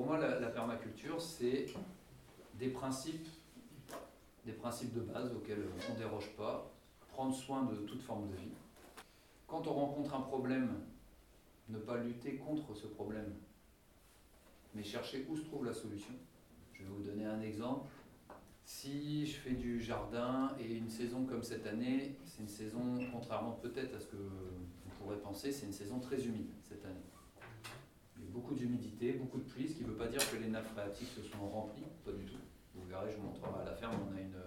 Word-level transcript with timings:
pour 0.00 0.08
moi, 0.08 0.16
la, 0.16 0.48
permaculture, 0.48 1.20
c'est 1.20 1.66
des 2.54 2.70
principes, 2.70 3.28
des 4.46 4.52
principes 4.54 4.94
de 4.94 5.02
base 5.02 5.30
auxquels 5.34 5.62
on 5.90 5.92
ne 5.92 5.98
déroge 5.98 6.30
pas, 6.38 6.72
prendre 7.10 7.34
soin 7.34 7.64
de 7.64 7.76
toute 7.80 8.00
forme 8.00 8.30
de 8.30 8.36
vie. 8.36 8.54
Quand 9.46 9.66
on 9.66 9.74
rencontre 9.74 10.14
un 10.14 10.22
problème, 10.22 10.72
ne 11.68 11.76
pas 11.76 11.98
lutter 11.98 12.36
contre 12.36 12.74
ce 12.74 12.86
problème, 12.86 13.34
mais 14.74 14.82
chercher 14.82 15.26
où 15.28 15.36
se 15.36 15.42
trouve 15.42 15.66
la 15.66 15.74
solution. 15.74 16.14
Je 16.72 16.82
vais 16.82 16.88
vous 16.88 17.02
donner 17.02 17.26
un 17.26 17.42
exemple. 17.42 17.90
Si 18.64 19.26
je 19.26 19.36
fais 19.36 19.52
du 19.52 19.82
jardin 19.82 20.56
et 20.58 20.76
une 20.76 20.88
saison 20.88 21.26
comme 21.26 21.42
cette 21.42 21.66
année, 21.66 22.16
c'est 22.24 22.40
une 22.40 22.48
saison, 22.48 22.98
contrairement 23.12 23.52
peut-être 23.52 23.94
à 23.96 24.00
ce 24.00 24.06
que 24.06 24.16
vous 24.16 24.94
pourrait 24.98 25.20
penser, 25.20 25.52
c'est 25.52 25.66
une 25.66 25.74
saison 25.74 26.00
très 26.00 26.24
humide 26.24 26.48
cette 26.62 26.86
année. 26.86 27.04
Beaucoup 28.40 28.54
d'humidité, 28.54 29.12
beaucoup 29.12 29.36
de 29.36 29.44
pluie, 29.44 29.68
ce 29.68 29.74
qui 29.74 29.82
ne 29.82 29.88
veut 29.88 29.96
pas 29.96 30.06
dire 30.06 30.18
que 30.30 30.36
les 30.36 30.48
nappes 30.48 30.68
phréatiques 30.68 31.10
se 31.14 31.22
sont 31.22 31.46
remplies, 31.46 31.84
pas 32.06 32.12
du 32.12 32.24
tout. 32.24 32.40
Vous 32.74 32.86
verrez, 32.86 33.10
je 33.10 33.16
vous 33.18 33.24
montrerai 33.24 33.60
à 33.60 33.64
la 33.66 33.74
ferme, 33.74 33.96
on 34.10 34.16
a 34.16 34.20
une, 34.20 34.38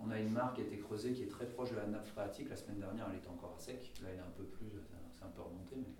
on 0.00 0.10
a 0.10 0.18
une 0.18 0.30
mare 0.30 0.54
qui 0.54 0.62
a 0.62 0.64
été 0.64 0.78
creusée 0.78 1.12
qui 1.12 1.24
est 1.24 1.28
très 1.28 1.44
proche 1.44 1.70
de 1.70 1.76
la 1.76 1.86
nappe 1.86 2.06
phréatique. 2.06 2.48
La 2.48 2.56
semaine 2.56 2.78
dernière, 2.78 3.08
elle 3.10 3.18
était 3.18 3.28
encore 3.28 3.54
à 3.58 3.60
sec. 3.60 3.92
Là, 4.02 4.08
elle 4.10 4.16
est 4.16 4.22
un 4.22 4.34
peu 4.38 4.44
plus, 4.44 4.70
c'est 5.12 5.22
un 5.22 5.28
peu 5.28 5.42
remonté, 5.42 5.76
mais 5.76 5.92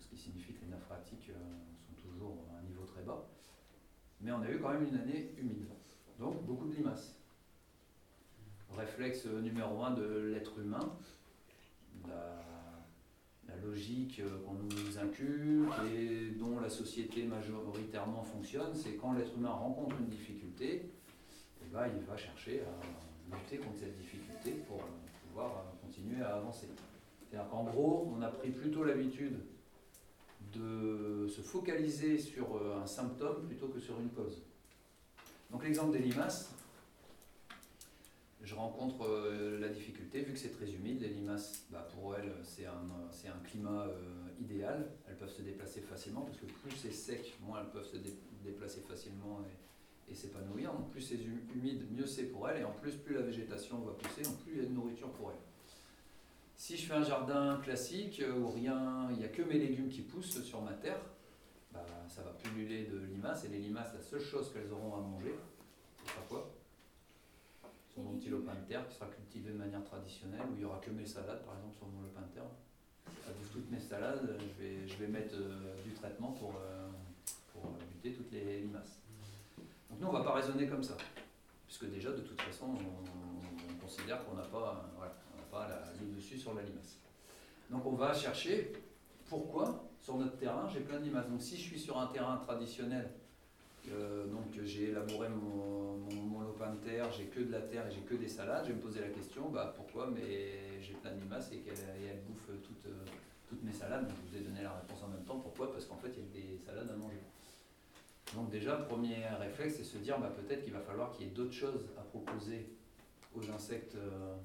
ce 0.00 0.08
qui 0.08 0.16
signifie 0.16 0.54
que 0.54 0.62
les 0.62 0.66
nappes 0.66 0.82
phréatiques 0.82 1.30
euh, 1.30 1.34
sont 1.86 1.94
toujours 1.94 2.44
à 2.52 2.58
un 2.58 2.62
niveau 2.62 2.84
très 2.86 3.02
bas. 3.02 3.24
Mais 4.20 4.32
on 4.32 4.42
a 4.42 4.50
eu 4.50 4.58
quand 4.58 4.72
même 4.72 4.84
une 4.84 4.96
année 4.96 5.32
humide. 5.38 5.68
Donc, 6.18 6.44
beaucoup 6.44 6.66
de 6.66 6.74
limaces. 6.74 7.14
Réflexe 8.76 9.26
numéro 9.26 9.84
un 9.84 9.92
de 9.92 10.32
l'être 10.34 10.58
humain, 10.58 10.96
logique 13.64 14.22
qu'on 14.44 14.54
nous 14.54 14.98
inculque 14.98 15.72
et 15.94 16.30
dont 16.38 16.60
la 16.60 16.68
société 16.68 17.24
majoritairement 17.24 18.22
fonctionne, 18.22 18.74
c'est 18.74 18.96
quand 18.96 19.12
l'être 19.12 19.36
humain 19.36 19.50
rencontre 19.50 19.96
une 20.00 20.08
difficulté, 20.08 20.90
eh 21.62 21.72
ben, 21.72 21.86
il 21.94 22.04
va 22.04 22.16
chercher 22.16 22.60
à 22.60 23.36
lutter 23.36 23.58
contre 23.58 23.78
cette 23.78 23.96
difficulté 23.96 24.62
pour 24.66 24.82
pouvoir 25.26 25.64
continuer 25.82 26.22
à 26.22 26.36
avancer. 26.36 26.68
Qu'en 27.30 27.64
gros, 27.64 28.12
on 28.14 28.20
a 28.20 28.28
pris 28.28 28.50
plutôt 28.50 28.84
l'habitude 28.84 29.38
de 30.52 31.26
se 31.28 31.40
focaliser 31.40 32.18
sur 32.18 32.56
euh, 32.56 32.82
un 32.82 32.86
symptôme 32.86 33.46
plutôt 33.46 33.68
que 33.68 33.80
sur 33.80 33.98
une 34.00 34.10
cause. 34.10 34.42
Donc 35.50 35.64
l'exemple 35.64 35.92
des 35.92 36.00
limaces, 36.00 36.52
je 38.42 38.54
rencontre 38.54 39.06
euh, 39.06 39.58
la 39.60 39.68
difficulté, 39.68 40.22
vu 40.22 40.32
que 40.32 40.38
c'est 40.38 40.56
très 40.56 40.70
humide, 40.72 41.00
les 41.00 41.08
limaces, 41.08 41.64
bah, 41.70 41.86
pour 41.94 42.16
elles, 42.16 42.32
c'est 42.42 42.66
un, 42.66 43.38
climat 43.44 43.86
euh, 43.86 44.00
idéal, 44.40 44.90
elles 45.08 45.16
peuvent 45.16 45.32
se 45.32 45.42
déplacer 45.42 45.80
facilement, 45.80 46.22
parce 46.22 46.38
que 46.38 46.46
plus 46.46 46.76
c'est 46.76 46.92
sec, 46.92 47.36
moins 47.42 47.60
elles 47.60 47.70
peuvent 47.70 47.86
se 47.86 47.96
déplacer 48.44 48.80
facilement 48.80 49.40
et 50.10 50.14
s'épanouir. 50.14 50.72
Donc 50.72 50.90
plus 50.90 51.00
c'est 51.00 51.18
humide, 51.54 51.86
mieux 51.90 52.06
c'est 52.06 52.24
pour 52.24 52.48
elle. 52.48 52.60
Et 52.60 52.64
en 52.64 52.72
plus, 52.72 52.92
plus 52.92 53.14
la 53.14 53.22
végétation 53.22 53.78
va 53.80 53.92
pousser, 53.92 54.22
donc 54.22 54.38
plus 54.38 54.52
il 54.54 54.62
y 54.62 54.64
a 54.64 54.68
de 54.68 54.74
nourriture 54.74 55.10
pour 55.12 55.30
elle. 55.30 55.38
Si 56.56 56.76
je 56.76 56.86
fais 56.86 56.94
un 56.94 57.02
jardin 57.02 57.60
classique 57.62 58.20
euh, 58.20 58.38
où 58.38 58.50
rien, 58.50 59.08
il 59.10 59.18
n'y 59.18 59.24
a 59.24 59.28
que 59.28 59.42
mes 59.42 59.58
légumes 59.58 59.88
qui 59.88 60.02
poussent 60.02 60.42
sur 60.42 60.60
ma 60.62 60.72
terre, 60.72 61.00
bah, 61.72 61.84
ça 62.08 62.22
va 62.22 62.32
pulluler 62.32 62.84
de 62.84 62.98
limaces. 62.98 63.44
Et 63.44 63.48
les 63.48 63.58
limaces, 63.58 63.94
la 63.94 64.02
seule 64.02 64.20
chose 64.20 64.52
qu'elles 64.52 64.70
auront 64.72 64.94
à 64.94 65.00
manger, 65.00 65.34
c'est 66.04 66.28
quoi? 66.28 66.52
Sur 67.92 68.02
mon 68.02 68.16
petit 68.16 68.30
lopin 68.30 68.54
de 68.54 68.66
terre 68.68 68.86
qui 68.88 68.94
sera 68.94 69.06
cultivé 69.06 69.52
de 69.52 69.58
manière 69.58 69.84
traditionnelle, 69.84 70.40
où 70.50 70.54
il 70.54 70.58
n'y 70.60 70.64
aura 70.64 70.78
que 70.78 70.90
mes 70.90 71.04
salades, 71.04 71.44
par 71.44 71.56
exemple, 71.56 71.76
sur 71.76 71.86
mon 71.88 72.00
lopin 72.02 72.22
de 72.22 72.34
terre. 72.34 72.50
À 73.26 73.30
toutes 73.52 73.70
mes 73.70 73.78
salades, 73.78 74.38
je 74.40 74.62
vais, 74.62 74.88
je 74.88 74.96
vais 74.96 75.08
mettre 75.08 75.34
euh, 75.34 75.74
du 75.84 75.92
traitement 75.92 76.32
pour, 76.32 76.54
euh, 76.56 76.88
pour 77.52 77.72
buter 77.92 78.16
toutes 78.16 78.32
les 78.32 78.62
limaces. 78.62 79.00
Donc 79.90 80.00
nous, 80.00 80.06
on 80.06 80.12
ne 80.12 80.18
va 80.18 80.24
pas 80.24 80.34
raisonner 80.34 80.66
comme 80.66 80.82
ça, 80.82 80.96
puisque 81.66 81.90
déjà, 81.90 82.12
de 82.12 82.22
toute 82.22 82.40
façon, 82.40 82.66
on, 82.66 83.82
considère 83.82 84.24
qu'on 84.24 84.34
n'a 84.34 84.44
pas, 84.44 84.90
voilà, 84.96 85.12
pas 85.50 85.68
la, 85.68 85.92
le 86.00 86.14
dessus 86.14 86.38
sur 86.38 86.54
la 86.54 86.62
limace. 86.62 86.98
Donc 87.68 87.84
on 87.84 87.92
va 87.92 88.14
chercher 88.14 88.72
pourquoi 89.28 89.84
sur 90.00 90.16
notre 90.16 90.36
terrain 90.36 90.68
j'ai 90.72 90.80
plein 90.80 90.98
de 90.98 91.04
limaces. 91.04 91.28
Donc 91.28 91.42
si 91.42 91.56
je 91.56 91.62
suis 91.62 91.80
sur 91.80 91.98
un 91.98 92.06
terrain 92.06 92.36
traditionnel, 92.36 93.10
euh, 93.90 94.26
donc 94.26 94.46
j'ai 94.62 94.90
élaboré 94.90 95.28
mon, 95.28 95.96
mon, 95.96 96.40
lopin 96.40 96.72
de 96.74 96.78
terre, 96.78 97.10
j'ai 97.10 97.24
que 97.24 97.40
de 97.40 97.50
la 97.50 97.60
terre 97.60 97.86
et 97.88 97.90
j'ai 97.90 98.02
que 98.02 98.14
des 98.14 98.28
salades, 98.28 98.64
je 98.64 98.70
vais 98.70 98.76
me 98.76 98.80
poser 98.80 99.00
la 99.00 99.08
question, 99.08 99.48
bah, 99.48 99.72
pourquoi 99.76 100.08
mais 100.14 100.80
j'ai 100.80 100.94
plein 100.94 101.10
de 101.10 101.54
et 101.54 101.58
qu'elles 101.58 102.22
bouffent 102.26 102.50
toutes, 102.62 103.62
mes 103.62 103.72
salades. 103.72 104.10
Je 104.10 104.30
vous 104.30 104.42
ai 104.42 104.48
donné 104.48 104.62
la 104.62 104.72
réponse 104.72 105.02
en 105.02 105.08
même 105.08 105.24
temps. 105.24 105.38
Pourquoi? 105.38 105.70
Parce 105.70 105.84
qu'en 105.84 105.96
fait 105.96 106.10
il 106.16 106.22
y 106.22 106.26
a 106.26 106.46
des 106.46 106.58
salades 106.58 106.90
à 106.90 106.96
manger. 106.96 107.20
Donc 108.34 108.50
déjà, 108.50 108.76
premier 108.76 109.26
réflexe, 109.38 109.76
c'est 109.76 109.84
se 109.84 109.98
dire 109.98 110.18
bah, 110.18 110.32
peut-être 110.34 110.62
qu'il 110.62 110.72
va 110.72 110.80
falloir 110.80 111.12
qu'il 111.12 111.26
y 111.26 111.28
ait 111.28 111.32
d'autres 111.32 111.52
choses 111.52 111.88
à 111.98 112.02
proposer 112.02 112.70
aux 113.34 113.50
insectes 113.50 113.94
euh, 113.96 114.36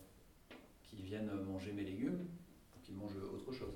qui 0.83 1.01
viennent 1.01 1.31
manger 1.43 1.71
mes 1.71 1.83
légumes 1.83 2.25
pour 2.71 2.81
qu'ils 2.81 2.95
mangent 2.95 3.15
autre 3.33 3.51
chose. 3.51 3.75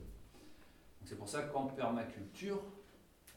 C'est 1.06 1.18
pour 1.18 1.30
ça 1.30 1.44
qu'en 1.44 1.66
permaculture, 1.66 2.62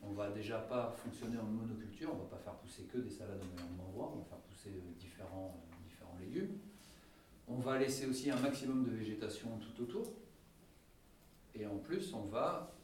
on 0.07 0.11
ne 0.11 0.17
va 0.17 0.31
déjà 0.31 0.59
pas 0.59 0.95
fonctionner 0.97 1.39
en 1.39 1.45
monoculture, 1.45 2.11
on 2.13 2.17
ne 2.17 2.21
va 2.23 2.37
pas 2.37 2.43
faire 2.43 2.55
pousser 2.55 2.85
que 2.85 2.99
des 2.99 3.11
salades 3.11 3.41
au 3.41 3.61
même 3.61 3.81
endroit, 3.81 4.13
on 4.15 4.19
va 4.19 4.25
faire 4.25 4.39
pousser 4.39 4.71
euh, 4.71 4.99
différents, 4.99 5.61
euh, 5.71 5.89
différents 5.89 6.17
légumes. 6.21 6.59
On 7.49 7.57
va 7.57 7.79
laisser 7.79 8.07
aussi 8.07 8.31
un 8.31 8.41
maximum 8.41 8.85
de 8.85 8.91
végétation 8.91 9.49
tout 9.59 9.83
autour. 9.83 10.13
Et 11.55 11.67
en 11.67 11.77
plus, 11.77 12.13
on 12.15 12.23
va 12.23 12.75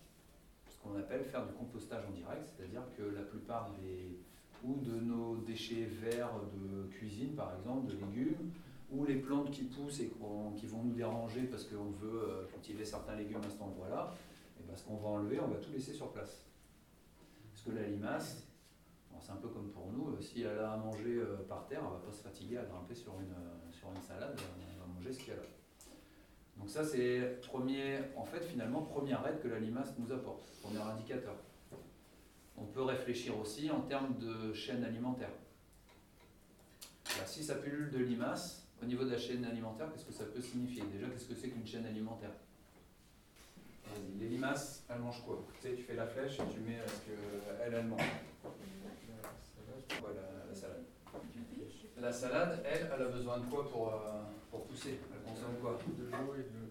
qu'on 0.83 0.97
appelle 0.99 1.25
faire 1.25 1.47
du 1.47 1.53
compostage 1.53 2.05
en 2.09 2.13
direct, 2.13 2.49
c'est-à-dire 2.57 2.83
que 2.97 3.03
la 3.03 3.23
plupart 3.23 3.71
des 3.81 4.19
ou 4.63 4.77
de 4.81 4.93
nos 4.93 5.37
déchets 5.37 5.89
verts 6.03 6.35
de 6.53 6.87
cuisine, 6.91 7.35
par 7.35 7.55
exemple, 7.57 7.87
de 7.87 7.95
légumes, 7.95 8.51
ou 8.91 9.05
les 9.05 9.17
plantes 9.17 9.51
qui 9.51 9.63
poussent 9.63 10.01
et 10.01 10.11
qui 10.57 10.67
vont 10.67 10.83
nous 10.83 10.93
déranger 10.93 11.43
parce 11.45 11.65
qu'on 11.65 11.91
veut 11.91 12.29
euh, 12.29 12.47
cultiver 12.53 12.85
certains 12.85 13.17
légumes 13.17 13.41
à 13.47 13.49
cet 13.49 13.63
endroit-là, 13.63 14.15
et 14.59 14.63
parce 14.65 14.83
qu'on 14.83 14.97
va 14.97 15.09
enlever, 15.09 15.41
on 15.41 15.49
va 15.49 15.57
tout 15.57 15.73
laisser 15.73 15.95
sur 15.95 16.11
place. 16.13 16.45
La 17.75 17.87
limace, 17.87 18.47
c'est 19.21 19.33
un 19.33 19.37
peu 19.37 19.49
comme 19.49 19.71
pour 19.71 19.93
nous, 19.93 20.09
euh, 20.09 20.21
si 20.21 20.43
elle 20.43 20.59
a 20.59 20.73
à 20.73 20.77
manger 20.77 21.17
euh, 21.17 21.37
par 21.49 21.67
terre, 21.67 21.81
elle 21.81 21.87
ne 21.87 22.01
va 22.01 22.07
pas 22.07 22.13
se 22.13 22.23
fatiguer 22.23 22.59
à 22.59 22.65
grimper 22.65 22.95
sur 22.95 23.13
une, 23.21 23.27
une 23.31 24.03
salade, 24.03 24.37
elle 24.37 24.81
va 24.81 24.87
manger 24.87 25.13
ce 25.13 25.19
qu'il 25.19 25.29
y 25.29 25.37
a. 25.37 25.41
Donc 26.57 26.69
ça, 26.69 26.85
c'est 26.85 27.41
premier, 27.43 27.99
en 28.17 28.25
fait, 28.25 28.41
finalement, 28.41 28.83
première 28.83 29.27
aide 29.27 29.41
que 29.41 29.49
la 29.49 29.59
limace 29.59 29.95
nous 29.99 30.13
apporte, 30.13 30.43
premier 30.63 30.81
indicateur. 30.81 31.37
On 32.57 32.65
peut 32.65 32.83
réfléchir 32.83 33.39
aussi 33.39 33.71
en 33.71 33.81
termes 33.83 34.19
de 34.19 34.53
chaîne 34.53 34.85
alimentaire. 34.85 35.33
si 37.25 37.45
ça 37.45 37.55
pullule 37.55 37.91
de 37.91 37.99
limaces, 37.99 38.67
au 38.83 38.87
niveau 38.87 39.05
de 39.05 39.11
la 39.11 39.19
chaîne 39.19 39.45
alimentaire, 39.45 39.91
qu'est-ce 39.93 40.07
que 40.07 40.13
ça 40.13 40.25
peut 40.25 40.41
signifier? 40.41 40.83
Déjà, 40.93 41.09
qu'est-ce 41.09 41.29
que 41.29 41.35
c'est 41.35 41.51
qu'une 41.51 41.67
chaîne 41.67 41.87
alimentaire? 41.87 42.33
Les 44.19 44.29
limaces, 44.29 44.85
elles 44.89 44.99
mangent 44.99 45.25
quoi 45.25 45.43
Tu 45.55 45.69
sais, 45.69 45.75
tu 45.75 45.83
fais 45.83 45.95
la 45.95 46.07
flèche 46.07 46.35
et 46.35 46.53
tu 46.53 46.61
mets 46.61 46.79
ce 46.87 47.07
qu'elle, 47.07 47.75
elle 47.75 47.87
mange. 47.87 48.01
Voilà, 50.01 50.21
la 50.49 50.55
salade. 50.55 50.85
La 52.01 52.13
salade, 52.13 52.65
elle, 52.65 52.91
elle 52.95 53.03
a 53.03 53.09
besoin 53.09 53.39
de 53.39 53.45
quoi 53.47 53.69
pour, 53.69 53.89
euh, 53.89 54.23
pour 54.51 54.65
pousser? 54.65 55.01
Elle 55.13 55.23
consomme 55.23 55.57
quoi? 55.61 55.79
De 55.87 56.05
l'eau 56.05 56.35
et 56.35 56.39
de 56.39 56.59
l'eau. 56.59 56.71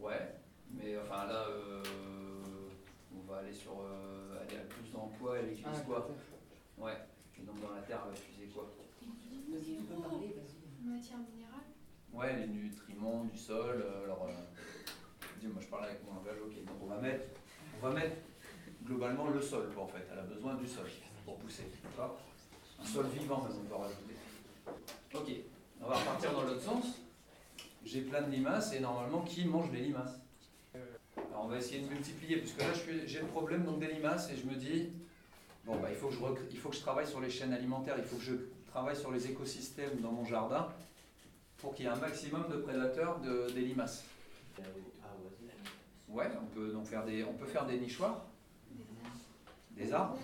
Ouais, 0.00 0.34
mais 0.70 0.96
enfin 0.98 1.26
là, 1.26 1.46
euh, 1.48 1.82
on 3.16 3.30
va 3.30 3.38
aller 3.38 3.52
sur. 3.52 3.72
Euh, 3.80 4.40
aller 4.40 4.64
plus 4.68 4.90
dans 4.92 5.10
quoi 5.20 5.38
Elle 5.38 5.50
utilise 5.52 5.66
ah, 5.66 5.84
quoi 5.86 6.08
Ouais, 6.78 6.96
et 7.38 7.42
donc 7.42 7.60
dans 7.60 7.74
la 7.74 7.82
terre, 7.82 8.02
elle 8.06 8.14
va 8.14 8.18
utiliser 8.18 8.52
quoi 8.52 8.72
Matière 10.84 11.18
minérale? 11.18 11.66
Ouais, 12.12 12.36
les 12.36 12.46
nutriments 12.46 13.24
du 13.24 13.36
sol. 13.36 13.84
alors, 14.04 14.28
moi 15.46 15.60
je 15.60 15.66
parle 15.66 15.84
avec 15.84 16.00
mon 16.04 16.12
ok. 16.18 16.64
Donc 16.64 16.76
on 16.82 16.86
va 16.86 16.96
mettre, 17.00 17.24
on 17.80 17.88
va 17.88 17.94
mettre 17.94 18.16
globalement 18.84 19.28
le 19.28 19.40
sol, 19.40 19.68
en 19.76 19.86
fait. 19.86 20.06
Elle 20.12 20.18
a 20.18 20.22
besoin 20.22 20.54
du 20.54 20.66
sol 20.66 20.86
pour 21.24 21.36
pousser. 21.36 21.64
Un 22.80 22.84
sol 22.84 23.06
vivant, 23.08 23.46
on 23.48 23.68
peut 23.68 23.74
rajouter. 23.74 24.14
Ok, 25.14 25.30
on 25.80 25.88
va 25.88 25.96
repartir 25.96 26.32
dans 26.32 26.42
l'autre 26.42 26.62
sens. 26.62 27.00
J'ai 27.84 28.02
plein 28.02 28.22
de 28.22 28.30
limaces 28.30 28.72
et 28.72 28.80
normalement, 28.80 29.22
qui 29.22 29.44
mange 29.46 29.70
les 29.72 29.80
limaces? 29.80 30.20
Alors 31.16 31.44
on 31.44 31.48
va 31.48 31.56
essayer 31.56 31.80
de 31.80 31.88
multiplier, 31.88 32.36
puisque 32.38 32.60
là 32.60 32.66
j'ai 33.06 33.20
le 33.20 33.26
problème 33.26 33.64
donc 33.64 33.80
des 33.80 33.88
limaces 33.88 34.30
et 34.30 34.36
je 34.36 34.46
me 34.46 34.54
dis, 34.54 34.90
bon, 35.64 35.76
bah, 35.76 35.88
il, 35.90 35.96
faut 35.96 36.08
que 36.08 36.14
je 36.14 36.18
il 36.50 36.58
faut 36.58 36.68
que 36.68 36.76
je 36.76 36.80
travaille 36.80 37.06
sur 37.06 37.20
les 37.20 37.30
chaînes 37.30 37.52
alimentaires, 37.52 37.96
il 37.98 38.04
faut 38.04 38.16
que 38.16 38.22
je 38.22 38.34
travaille 38.66 38.96
sur 38.96 39.10
les 39.10 39.26
écosystèmes 39.26 40.00
dans 40.00 40.12
mon 40.12 40.24
jardin 40.24 40.68
pour 41.58 41.74
qu'il 41.74 41.86
y 41.86 41.88
ait 41.88 41.92
un 41.92 41.96
maximum 41.96 42.46
de 42.48 42.58
prédateurs 42.58 43.18
de, 43.20 43.50
des 43.50 43.62
limaces. 43.62 44.04
Ouais, 46.08 46.30
on 46.40 46.46
peut 46.46 46.72
donc 46.72 46.86
faire 46.86 47.04
des, 47.04 47.22
on 47.24 47.34
peut 47.34 47.46
faire 47.46 47.66
des 47.66 47.78
nichoirs, 47.78 48.24
des 49.72 49.92
arbres 49.92 50.18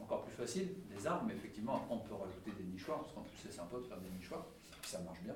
encore 0.00 0.24
plus 0.24 0.34
facile, 0.34 0.68
des 0.90 1.06
arbres, 1.06 1.24
mais 1.26 1.34
effectivement, 1.34 1.86
on 1.90 1.98
peut 1.98 2.14
rajouter 2.14 2.50
des 2.58 2.64
nichoirs, 2.64 3.00
parce 3.00 3.12
qu'en 3.12 3.20
plus 3.20 3.36
c'est 3.42 3.52
sympa 3.52 3.76
de 3.76 3.82
faire 3.82 3.98
des 3.98 4.10
nichoirs, 4.18 4.46
ça 4.82 5.00
marche 5.00 5.20
bien. 5.22 5.34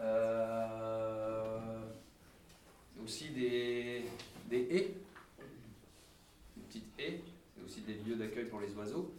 Euh, 0.00 1.80
aussi 3.02 3.30
des, 3.30 4.04
des 4.50 4.60
haies, 4.70 4.94
des 6.56 6.62
petites 6.68 6.92
haies, 6.98 7.20
c'est 7.54 7.64
aussi 7.64 7.80
des 7.80 7.94
lieux 7.94 8.16
d'accueil 8.16 8.44
pour 8.44 8.60
les 8.60 8.74
oiseaux. 8.74 9.14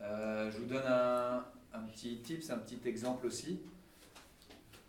je 0.00 0.56
vous 0.58 0.66
donne 0.66 0.86
un, 0.86 1.82
petit 1.92 2.18
tips, 2.22 2.50
un 2.50 2.58
petit 2.58 2.80
exemple 2.86 3.26
aussi. 3.26 3.60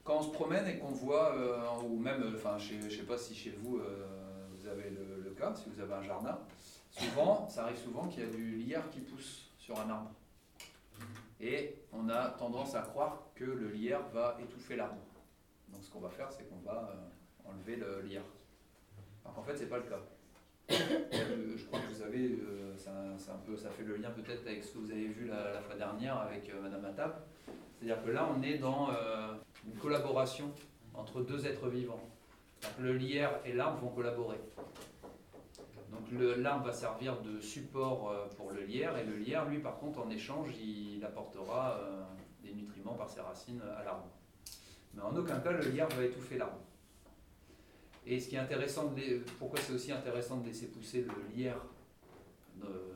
Quand 0.04 0.18
on 0.18 0.22
se 0.24 0.30
promène 0.30 0.68
et 0.68 0.78
qu'on 0.78 0.92
voit, 0.92 1.36
ou 1.84 1.98
même, 1.98 2.34
enfin, 2.36 2.58
je 2.58 2.76
ne 2.76 2.90
sais 2.90 3.04
pas 3.04 3.18
si 3.18 3.36
chez 3.36 3.52
vous, 3.62 3.80
vous 4.52 4.68
avez 4.68 4.90
le, 4.90 5.30
cas, 5.32 5.54
si 5.56 5.70
vous 5.70 5.80
avez 5.80 5.94
un 5.94 6.02
jardin, 6.02 6.40
souvent, 6.90 7.48
ça 7.48 7.64
arrive 7.64 7.78
souvent 7.78 8.08
qu'il 8.08 8.24
y 8.24 8.26
a 8.26 8.30
du 8.30 8.56
lierre 8.58 8.90
qui 8.90 9.00
pousse 9.02 9.52
sur 9.58 9.80
un 9.80 9.90
arbre. 9.90 10.12
Et 11.40 11.76
on 11.92 12.10
a 12.10 12.30
tendance 12.30 12.76
à 12.76 12.82
croire 12.82 13.24
que 13.36 13.46
le 13.46 13.70
lierre 13.70 14.08
va 14.14 14.38
étouffer 14.42 14.76
l'arbre. 14.76 15.02
Donc 15.70 15.84
ce 15.84 15.90
qu'on 15.90 16.00
va 16.00 16.10
faire, 16.10 16.32
c'est 16.32 16.48
qu'on 16.48 16.60
va 16.60 16.92
euh, 16.92 17.50
enlever 17.50 17.78
le 17.78 18.02
lierre. 18.02 18.26
Alors 19.24 19.36
qu'en 19.36 19.44
fait, 19.44 19.58
ce 19.58 19.64
n'est 19.64 19.70
pas 19.70 19.78
le 19.78 19.84
cas. 19.84 20.00
Je 20.70 21.66
crois 21.66 21.80
que 21.80 21.88
vous 21.88 22.02
avez, 22.04 22.26
euh, 22.88 23.18
ça, 23.18 23.70
fait 23.70 23.84
le 23.84 23.98
lien 23.98 24.10
peut-être 24.12 24.46
avec 24.48 24.64
ce 24.64 24.74
que 24.74 24.78
vous 24.80 24.92
avez 24.92 25.08
vu 25.08 25.28
la, 25.28 25.62
fois 25.62 25.76
dernière 25.76 26.18
avec 26.18 26.50
euh, 26.50 26.62
Madame 26.62 26.86
Atap. 26.86 27.28
C'est-à-dire 27.78 28.04
que 28.04 28.12
là, 28.12 28.30
on 28.36 28.42
est 28.44 28.58
dans 28.58 28.90
une 29.66 29.74
collaboration 29.80 30.52
entre 30.94 31.22
deux 31.22 31.48
êtres 31.48 31.68
vivants. 31.68 32.02
le 32.80 32.96
lierre 32.96 33.40
et 33.44 33.54
l'arbre 33.54 33.80
vont 33.80 33.90
collaborer. 33.90 34.38
Donc 35.92 36.04
l'arbre 36.38 36.66
va 36.66 36.74
servir 36.74 37.22
de 37.22 37.40
support 37.40 38.10
euh, 38.10 38.28
pour 38.38 38.52
le 38.52 38.62
lierre 38.64 38.98
et 38.98 39.04
le 39.04 39.18
lierre, 39.18 39.48
lui, 39.50 39.60
par 39.60 39.78
contre, 39.78 40.00
en 40.00 40.10
échange, 40.10 40.50
il 40.58 41.04
apportera 41.04 41.78
euh, 41.80 42.04
des 42.44 42.54
nutriments 42.54 42.94
par 42.94 43.10
ses 43.10 43.20
racines 43.20 43.62
à 43.78 43.84
l'arbre. 43.84 44.08
Mais 44.94 45.02
en 45.02 45.16
aucun 45.16 45.40
cas, 45.40 45.52
le 45.52 45.70
lierre 45.70 45.90
va 45.90 46.04
étouffer 46.04 46.38
l'arbre. 46.38 46.60
Et 48.06 48.20
ce 48.20 48.30
qui 48.30 48.36
est 48.36 48.40
intéressant, 48.40 48.94
pourquoi 49.38 49.60
c'est 49.60 49.74
aussi 49.74 49.92
intéressant 49.92 50.38
de 50.38 50.48
laisser 50.48 50.68
pousser 50.68 51.02
le 51.02 51.36
lierre 51.36 51.58
euh, 51.58 51.81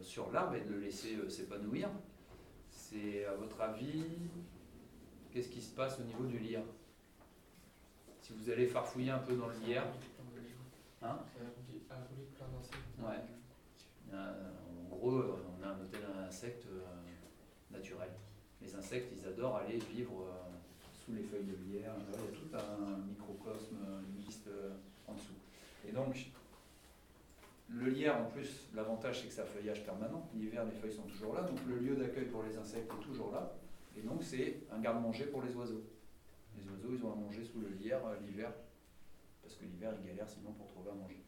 sur 0.01 0.31
l'arbre 0.31 0.56
et 0.56 0.62
de 0.62 0.69
le 0.69 0.79
laisser 0.79 1.17
s'épanouir, 1.29 1.89
c'est 2.69 3.25
à 3.25 3.33
votre 3.35 3.59
avis, 3.62 4.03
qu'est-ce 5.31 5.50
qui 5.50 5.62
se 5.62 5.73
passe 5.73 6.00
au 6.00 6.03
niveau 6.03 6.25
du 6.25 6.38
lierre? 6.38 6.63
Si 8.21 8.33
vous 8.33 8.50
allez 8.50 8.67
farfouiller 8.67 9.12
un 9.12 9.19
peu 9.19 9.35
dans 9.35 9.47
le 9.47 9.57
lierre, 9.65 9.85
hein? 11.01 11.19
Ouais. 13.00 14.17
en 14.91 14.95
gros, 14.95 15.23
on 15.59 15.63
a 15.63 15.69
un 15.69 15.81
hôtel 15.81 16.01
d'insectes 16.01 16.65
euh, 16.67 16.81
naturel. 17.71 18.09
Les 18.62 18.73
insectes, 18.75 19.13
ils 19.15 19.27
adorent 19.27 19.57
aller 19.57 19.77
vivre 19.77 20.21
euh, 20.21 20.56
sous 20.94 21.13
les 21.13 21.21
feuilles 21.23 21.45
de 21.45 21.56
lierre. 21.71 21.94
Il 22.07 22.13
y 22.13 22.15
a 22.15 22.31
tout 22.31 22.56
un 22.56 22.97
microcosme, 23.07 23.77
euh, 24.47 24.73
en 25.07 25.13
dessous. 25.13 25.33
Et 25.88 25.91
donc, 25.91 26.15
le 27.69 27.89
lierre, 27.89 28.17
en 28.17 28.25
plus, 28.25 28.67
l'avantage, 28.73 29.21
c'est 29.21 29.27
que 29.27 29.33
ça 29.33 29.44
feuillage 29.44 29.83
permanent. 29.83 30.29
L'hiver, 30.35 30.63
les 30.65 30.71
feuilles 30.71 30.95
sont 30.95 31.03
toujours 31.03 31.33
là. 31.33 31.41
Donc, 31.41 31.57
le 31.67 31.77
lieu 31.77 31.95
d'accueil 31.95 32.25
pour 32.25 32.44
les 32.44 32.57
insectes 32.57 32.91
est 32.91 33.03
toujours 33.03 33.31
là. 33.31 33.53
Et 33.97 34.01
donc, 34.01 34.23
c'est 34.23 34.62
un 34.71 34.79
garde-manger 34.79 35.25
pour 35.25 35.41
les 35.41 35.53
oiseaux. 35.56 35.83
Les 36.57 36.63
oiseaux, 36.69 36.89
ils 36.94 37.03
ont 37.06 37.13
à 37.13 37.15
manger 37.15 37.44
sous 37.44 37.59
le 37.59 37.69
lierre 37.69 38.01
l'hiver. 38.25 38.51
Parce 39.41 39.56
que 39.56 39.65
l'hiver, 39.65 39.94
ils 40.01 40.07
galèrent 40.07 40.29
sinon 40.29 40.51
pour 40.53 40.67
trouver 40.67 40.91
à 40.91 40.94
manger. 40.94 41.25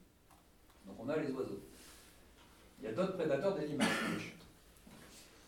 Donc 0.87 0.95
on 0.99 1.09
a 1.09 1.17
les 1.17 1.31
oiseaux. 1.31 1.61
Il 2.79 2.85
y 2.85 2.87
a 2.87 2.93
d'autres 2.93 3.15
prédateurs 3.15 3.57
limaces. 3.57 3.87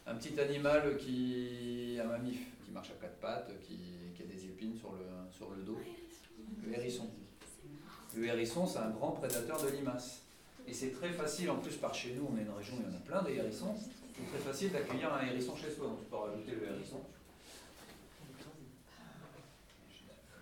Un 0.06 0.15
petit 0.15 0.39
animal 0.39 0.97
qui. 0.97 1.97
un 2.01 2.07
mammif 2.07 2.39
qui 2.65 2.71
marche 2.71 2.91
à 2.91 3.01
quatre 3.01 3.18
pattes, 3.18 3.51
qui, 3.62 3.77
a 4.21 4.25
des 4.25 4.45
épines 4.45 4.75
sur 4.75 4.91
le, 4.91 5.06
sur 5.31 5.50
le 5.51 5.63
dos. 5.63 5.80
Le 6.63 6.74
hérisson. 6.74 7.09
Le 8.15 8.25
hérisson, 8.25 8.68
c'est 8.68 8.80
un 8.80 8.89
grand 8.89 9.12
prédateur 9.12 9.62
de 9.63 9.69
limaces. 9.69 10.24
Et 10.69 10.74
c'est 10.74 10.92
très 10.92 11.10
facile, 11.10 11.50
en 11.50 11.57
plus 11.57 11.75
par 11.77 11.95
chez 11.95 12.13
nous, 12.13 12.30
on 12.31 12.38
est 12.38 12.44
une 12.44 12.51
région 12.51 12.75
où 12.75 12.81
il 12.81 12.86
y 12.86 12.95
en 12.95 12.95
a 12.95 13.01
plein 13.01 13.24
des 13.24 13.38
hérissons, 13.38 13.75
c'est 13.75 14.30
très 14.30 14.38
facile 14.38 14.71
d'accueillir 14.71 15.12
un 15.12 15.25
hérisson 15.25 15.56
chez 15.56 15.71
soi. 15.71 15.88
Donc 15.88 16.00
tu 16.01 16.06
peux 16.06 16.16
rajouter 16.16 16.51
le 16.51 16.68
hérisson. 16.68 17.01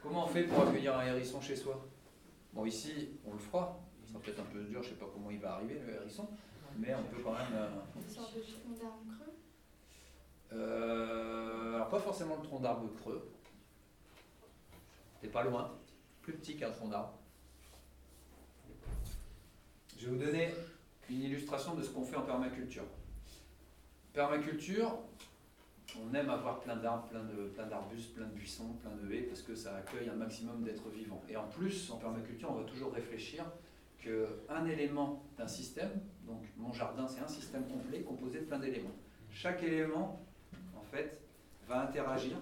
Comment 0.03 0.25
on 0.25 0.27
fait 0.27 0.43
pour 0.43 0.67
accueillir 0.67 0.97
un 0.97 1.05
hérisson 1.05 1.39
chez 1.39 1.55
soi? 1.55 1.87
Bon, 2.51 2.65
ici, 2.65 3.11
on 3.25 3.33
le 3.33 3.39
fera, 3.39 3.79
sera 4.05 4.19
peut-être 4.19 4.41
un 4.41 4.45
peu 4.51 4.63
dur, 4.65 4.83
je 4.83 4.89
ne 4.89 4.93
sais 4.95 4.99
pas 4.99 5.07
comment 5.13 5.31
il 5.31 5.39
va 5.39 5.53
arriver 5.53 5.79
le 5.79 5.93
hérisson, 5.93 6.27
mais 6.77 6.93
on 6.93 7.03
peut 7.03 7.21
quand 7.23 7.31
même. 7.31 7.53
Euh, 7.53 7.69
Une 7.95 8.09
sorte 8.13 8.35
de 8.35 8.41
tronc 8.41 8.73
d'arbre 8.81 9.03
creux? 9.17 9.33
Euh, 10.51 11.75
Alors, 11.75 11.87
pas 11.87 11.99
forcément 11.99 12.35
le 12.35 12.43
tronc 12.43 12.59
d'arbre 12.59 12.89
creux. 12.95 13.31
C'est 15.21 15.31
pas 15.31 15.43
loin. 15.43 15.71
Plus 16.21 16.33
petit 16.33 16.57
qu'un 16.57 16.71
tronc 16.71 16.89
d'arbre. 16.89 17.16
Je 19.97 20.05
vais 20.05 20.11
vous 20.11 20.23
donner 20.23 20.53
une 21.09 21.23
illustration 21.23 21.73
de 21.73 21.81
ce 21.81 21.89
qu'on 21.89 22.03
fait 22.03 22.15
en 22.15 22.21
permaculture. 22.21 22.83
Permaculture, 24.13 24.95
on 25.99 26.13
aime 26.13 26.29
avoir 26.29 26.59
plein 26.59 26.75
d'arbres, 26.75 27.07
plein, 27.07 27.25
plein 27.55 27.65
d'arbustes, 27.65 28.13
plein 28.13 28.27
de 28.27 28.33
buissons, 28.33 28.73
plein 28.83 28.91
de 28.91 29.11
haies, 29.11 29.23
parce 29.23 29.41
que 29.41 29.55
ça 29.55 29.75
accueille 29.75 30.09
un 30.09 30.15
maximum 30.15 30.63
d'êtres 30.63 30.89
vivants. 30.89 31.23
Et 31.27 31.35
en 31.35 31.47
plus, 31.47 31.89
en 31.89 31.97
permaculture, 31.97 32.51
on 32.51 32.55
va 32.55 32.63
toujours 32.65 32.93
réfléchir 32.93 33.43
qu'un 33.99 34.65
élément 34.67 35.23
d'un 35.35 35.47
système, 35.47 35.89
donc 36.27 36.43
mon 36.57 36.71
jardin 36.71 37.07
c'est 37.07 37.21
un 37.21 37.27
système 37.27 37.65
complet 37.67 38.01
composé 38.01 38.41
de 38.41 38.45
plein 38.45 38.59
d'éléments. 38.59 38.95
Chaque 39.31 39.63
élément, 39.63 40.21
en 40.75 40.83
fait, 40.83 41.19
va 41.67 41.81
interagir, 41.81 42.37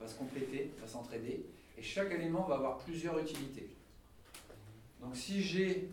va 0.00 0.08
se 0.08 0.16
compléter, 0.16 0.72
va 0.80 0.86
s'entraider, 0.86 1.44
et 1.76 1.82
chaque 1.82 2.10
élément 2.12 2.44
va 2.44 2.54
avoir 2.54 2.78
plusieurs 2.78 3.18
utilités. 3.18 3.68
Donc 5.02 5.14
si 5.14 5.42
j'ai 5.42 5.90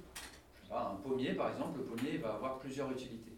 un 0.72 0.96
pommier 1.04 1.34
par 1.34 1.52
exemple, 1.52 1.80
le 1.80 1.86
pommier 1.86 2.18
va 2.18 2.34
avoir 2.34 2.60
plusieurs 2.60 2.92
utilités. 2.92 3.32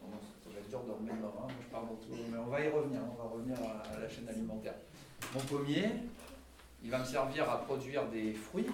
ça 0.00 0.50
va 0.50 0.58
être 0.58 0.68
dur 0.68 0.82
de 0.84 0.90
remettre 0.90 1.20
dans 1.20 1.48
je 1.48 1.68
parle 1.70 1.86
tout, 1.86 2.16
mais 2.30 2.38
on 2.38 2.46
va 2.46 2.60
y 2.60 2.68
revenir, 2.68 3.00
on 3.02 3.22
va 3.22 3.28
revenir 3.28 3.56
à 3.58 3.98
la 3.98 4.08
chaîne 4.08 4.28
alimentaire. 4.28 4.74
Mon 5.34 5.40
pommier, 5.40 5.84
il 6.82 6.90
va 6.90 6.98
me 6.98 7.04
servir 7.04 7.50
à 7.50 7.60
produire 7.62 8.06
des 8.08 8.34
fruits, 8.34 8.66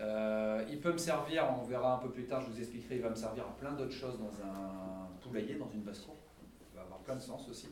euh, 0.00 0.64
il 0.70 0.80
peut 0.80 0.92
me 0.92 0.98
servir, 0.98 1.44
on 1.60 1.64
verra 1.64 1.96
un 1.96 1.98
peu 1.98 2.08
plus 2.08 2.24
tard, 2.24 2.40
je 2.40 2.50
vous 2.50 2.58
expliquerai, 2.58 2.96
il 2.96 3.02
va 3.02 3.10
me 3.10 3.14
servir 3.14 3.44
à 3.44 3.54
plein 3.60 3.72
d'autres 3.72 3.92
choses 3.92 4.18
dans 4.18 4.32
un 4.44 5.08
poulailler, 5.22 5.56
dans 5.56 5.68
une 5.70 5.82
basse-cour. 5.82 6.16
Il 6.72 6.76
va 6.76 6.82
avoir 6.82 7.00
plein 7.00 7.16
de 7.16 7.20
sens 7.20 7.46
aussi. 7.48 7.68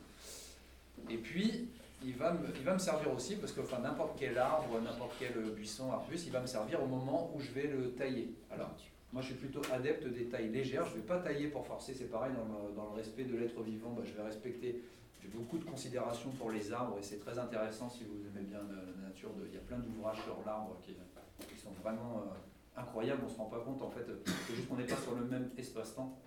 Et 1.09 1.17
puis, 1.17 1.69
il 2.03 2.15
va 2.15 2.33
me, 2.33 2.47
il 2.55 2.63
va 2.63 2.73
me 2.73 2.79
servir 2.79 3.13
aussi, 3.13 3.35
parce 3.35 3.51
que 3.51 3.61
enfin, 3.61 3.79
n'importe 3.79 4.17
quel 4.17 4.37
arbre, 4.37 4.79
n'importe 4.81 5.13
quel 5.19 5.33
buisson, 5.51 5.91
arbuste, 5.91 6.27
il 6.27 6.31
va 6.31 6.41
me 6.41 6.47
servir 6.47 6.81
au 6.81 6.87
moment 6.87 7.31
où 7.35 7.39
je 7.39 7.51
vais 7.51 7.67
le 7.67 7.91
tailler. 7.91 8.33
Alors, 8.51 8.71
moi 9.11 9.21
je 9.21 9.27
suis 9.27 9.35
plutôt 9.35 9.61
adepte 9.71 10.07
des 10.07 10.25
tailles 10.25 10.49
légères, 10.49 10.85
je 10.85 10.91
ne 10.91 10.95
vais 10.97 11.07
pas 11.07 11.19
tailler 11.19 11.47
pour 11.47 11.65
forcer, 11.65 11.93
c'est 11.93 12.09
pareil, 12.09 12.31
dans 12.33 12.45
le, 12.45 12.73
dans 12.75 12.91
le, 12.91 12.97
respect 12.97 13.25
de 13.25 13.35
l'être 13.35 13.61
vivant, 13.61 13.91
bah, 13.91 14.03
je 14.05 14.13
vais 14.13 14.23
respecter, 14.23 14.83
j'ai 15.21 15.27
beaucoup 15.27 15.57
de 15.57 15.65
considération 15.65 16.29
pour 16.31 16.51
les 16.51 16.71
arbres, 16.71 16.97
et 16.99 17.03
c'est 17.03 17.19
très 17.19 17.37
intéressant 17.37 17.89
si 17.89 18.03
vous 18.03 18.25
aimez 18.27 18.45
bien 18.45 18.59
la, 18.59 19.07
nature, 19.07 19.31
il 19.47 19.53
y 19.53 19.57
a 19.57 19.61
plein 19.61 19.79
d'ouvrages 19.79 20.21
sur 20.23 20.37
l'arbre 20.45 20.77
qui 20.85 21.59
sont 21.59 21.71
vraiment 21.83 22.23
euh, 22.23 22.79
incroyables. 22.79 23.21
On 23.23 23.27
ne 23.27 23.33
se 23.33 23.37
rend 23.37 23.45
pas 23.45 23.59
compte 23.59 23.81
en 23.81 23.89
fait, 23.89 24.05
c'est 24.47 24.55
juste 24.55 24.69
qu'on 24.69 24.75
n'est 24.75 24.85
pas 24.85 24.97
sur 24.97 25.15
le 25.15 25.25
même 25.25 25.49
espace-temps, 25.57 26.17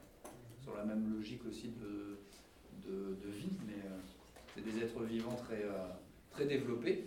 sur 0.60 0.76
la 0.76 0.84
même 0.84 1.14
logique 1.14 1.44
aussi 1.46 1.68
de, 1.68 2.18
mais 3.66 3.74
euh, 3.84 3.98
c'est 4.54 4.62
des 4.62 4.71
êtres 4.82 5.02
vivants 5.02 5.36
très, 5.46 5.62
euh, 5.62 5.88
très 6.30 6.44
développés. 6.46 7.06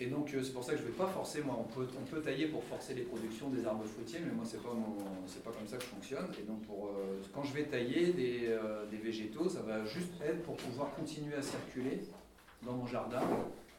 Et 0.00 0.06
donc 0.06 0.28
c'est 0.32 0.52
pour 0.52 0.64
ça 0.64 0.72
que 0.72 0.78
je 0.78 0.82
ne 0.82 0.88
vais 0.88 0.94
pas 0.94 1.06
forcer, 1.06 1.40
moi 1.42 1.56
on 1.56 1.72
peut, 1.72 1.86
on 1.96 2.04
peut 2.04 2.20
tailler 2.20 2.48
pour 2.48 2.64
forcer 2.64 2.94
les 2.94 3.02
productions 3.02 3.48
des 3.50 3.64
arbres 3.64 3.84
fruitiers, 3.84 4.18
mais 4.26 4.32
moi 4.32 4.44
c'est 4.44 4.60
pas, 4.60 4.70
pas 4.70 5.56
comme 5.56 5.68
ça 5.68 5.76
que 5.76 5.84
je 5.84 5.88
fonctionne. 5.88 6.26
Et 6.36 6.42
donc 6.42 6.62
pour, 6.62 6.90
quand 7.32 7.44
je 7.44 7.52
vais 7.52 7.62
tailler 7.62 8.12
des, 8.12 8.58
des 8.90 8.96
végétaux, 8.96 9.48
ça 9.48 9.60
va 9.60 9.84
juste 9.84 10.10
être 10.20 10.42
pour 10.42 10.56
pouvoir 10.56 10.92
continuer 10.96 11.36
à 11.36 11.42
circuler 11.42 12.00
dans 12.64 12.72
mon 12.72 12.88
jardin 12.88 13.20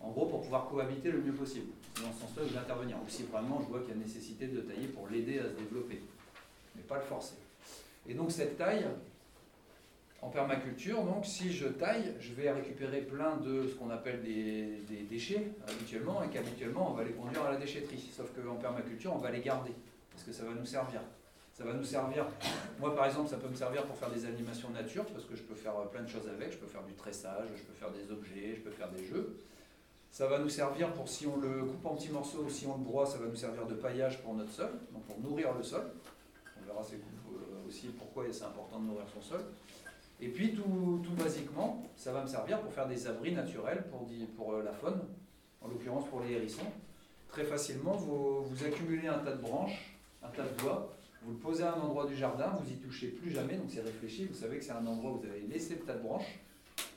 en 0.05 0.11
gros, 0.11 0.27
pour 0.27 0.41
pouvoir 0.41 0.67
cohabiter 0.67 1.11
le 1.11 1.19
mieux 1.19 1.33
possible. 1.33 1.71
dans 1.95 2.11
ce 2.13 2.21
sens-là, 2.21 2.43
je 2.47 2.53
vais 2.53 2.59
intervenir. 2.59 2.97
Ou 2.97 3.09
si 3.09 3.23
vraiment 3.23 3.59
je 3.61 3.67
vois 3.67 3.79
qu'il 3.79 3.89
y 3.89 3.93
a 3.93 3.95
nécessité 3.95 4.47
de 4.47 4.61
tailler 4.61 4.87
pour 4.87 5.07
l'aider 5.07 5.39
à 5.39 5.49
se 5.49 5.55
développer, 5.55 6.01
mais 6.75 6.83
pas 6.83 6.97
le 6.97 7.03
forcer. 7.03 7.35
Et 8.07 8.13
donc 8.13 8.31
cette 8.31 8.57
taille, 8.57 8.85
en 10.25 10.29
permaculture, 10.29 11.03
donc 11.03 11.23
si 11.23 11.53
je 11.53 11.67
taille, 11.67 12.15
je 12.19 12.33
vais 12.33 12.49
récupérer 12.49 13.01
plein 13.01 13.37
de 13.37 13.67
ce 13.67 13.75
qu'on 13.75 13.91
appelle 13.91 14.23
des, 14.23 15.05
déchets 15.07 15.51
habituellement, 15.67 16.23
et 16.23 16.29
qu'habituellement 16.29 16.89
on 16.91 16.93
va 16.95 17.03
les 17.03 17.11
conduire 17.11 17.43
à 17.43 17.51
la 17.51 17.57
déchetterie. 17.57 18.11
Sauf 18.11 18.31
qu'en 18.33 18.55
permaculture, 18.55 19.13
on 19.13 19.19
va 19.19 19.29
les 19.29 19.41
garder, 19.41 19.71
parce 20.11 20.23
que 20.23 20.31
ça 20.31 20.43
va 20.43 20.53
nous 20.53 20.65
servir. 20.65 21.01
Ça 21.53 21.63
va 21.63 21.73
nous 21.73 21.83
servir, 21.83 22.25
moi 22.79 22.95
par 22.95 23.05
exemple, 23.05 23.29
ça 23.29 23.37
peut 23.37 23.47
me 23.47 23.55
servir 23.55 23.83
pour 23.83 23.95
faire 23.97 24.09
des 24.09 24.25
animations 24.25 24.69
nature, 24.71 25.05
parce 25.05 25.25
que 25.25 25.35
je 25.35 25.43
peux 25.43 25.53
faire 25.53 25.75
plein 25.91 26.01
de 26.01 26.09
choses 26.09 26.27
avec, 26.27 26.51
je 26.51 26.57
peux 26.57 26.67
faire 26.67 26.83
du 26.83 26.93
tressage, 26.93 27.47
je 27.55 27.63
peux 27.63 27.73
faire 27.73 27.91
des 27.91 28.11
objets, 28.11 28.55
je 28.55 28.61
peux 28.61 28.71
faire 28.71 28.89
des 28.89 29.05
jeux. 29.05 29.37
Ça 30.09 30.27
va 30.27 30.39
nous 30.39 30.49
servir 30.49 30.91
pour, 30.93 31.07
si 31.07 31.27
on 31.27 31.37
le 31.37 31.65
coupe 31.65 31.85
en 31.85 31.95
petits 31.95 32.11
morceaux 32.11 32.45
ou 32.45 32.49
si 32.49 32.65
on 32.65 32.77
le 32.77 32.83
broie, 32.83 33.05
ça 33.05 33.19
va 33.19 33.27
nous 33.27 33.35
servir 33.35 33.67
de 33.67 33.75
paillage 33.75 34.21
pour 34.23 34.33
notre 34.33 34.51
sol, 34.51 34.71
donc 34.91 35.03
pour 35.03 35.19
nourrir 35.19 35.53
le 35.53 35.61
sol. 35.61 35.83
On 36.59 36.65
verra 36.65 36.81
euh, 36.81 37.67
aussi 37.67 37.87
pourquoi 37.89 38.25
c'est 38.31 38.43
important 38.43 38.79
de 38.79 38.85
nourrir 38.85 39.05
son 39.13 39.21
sol. 39.21 39.41
Et 40.21 40.29
puis 40.29 40.53
tout, 40.53 41.01
tout, 41.03 41.11
basiquement, 41.11 41.83
ça 41.95 42.13
va 42.13 42.21
me 42.21 42.27
servir 42.27 42.61
pour 42.61 42.71
faire 42.71 42.87
des 42.87 43.07
abris 43.07 43.33
naturels 43.33 43.83
pour, 43.89 44.07
pour 44.37 44.53
euh, 44.53 44.63
la 44.63 44.73
faune, 44.73 45.01
en 45.61 45.67
l'occurrence 45.67 46.07
pour 46.07 46.21
les 46.21 46.33
hérissons. 46.33 46.71
Très 47.27 47.43
facilement, 47.43 47.97
vous, 47.97 48.43
vous, 48.43 48.63
accumulez 48.63 49.07
un 49.07 49.19
tas 49.19 49.33
de 49.33 49.41
branches, 49.41 49.97
un 50.23 50.29
tas 50.29 50.43
de 50.43 50.61
bois, 50.61 50.93
Vous 51.23 51.31
le 51.31 51.37
posez 51.37 51.63
à 51.63 51.73
un 51.73 51.81
endroit 51.81 52.05
du 52.05 52.15
jardin, 52.15 52.57
vous 52.61 52.71
y 52.71 52.77
touchez 52.77 53.07
plus 53.07 53.31
jamais, 53.31 53.57
donc 53.57 53.69
c'est 53.69 53.81
réfléchi. 53.81 54.25
Vous 54.25 54.35
savez 54.35 54.59
que 54.59 54.63
c'est 54.63 54.71
un 54.71 54.85
endroit 54.85 55.11
où 55.11 55.17
vous 55.17 55.25
avez 55.25 55.41
laissé 55.41 55.75
le 55.75 55.81
tas 55.81 55.95
de 55.95 56.01
branches, 56.01 56.39